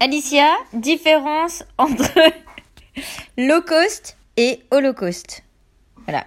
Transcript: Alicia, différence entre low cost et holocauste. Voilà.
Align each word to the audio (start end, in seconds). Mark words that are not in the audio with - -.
Alicia, 0.00 0.56
différence 0.72 1.62
entre 1.78 2.12
low 3.36 3.62
cost 3.62 4.16
et 4.36 4.60
holocauste. 4.70 5.42
Voilà. 6.06 6.26